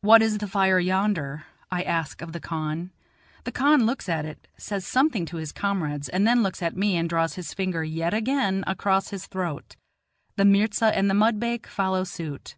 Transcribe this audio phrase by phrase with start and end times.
[0.00, 2.90] "What is the fire yonder?" I ask of the khan.
[3.44, 6.96] The khan looks at it, says something to his comrades, and then looks at me
[6.96, 9.76] and draws his finger yet again across his throat;
[10.34, 12.56] the mirza and the mudbake follow suit.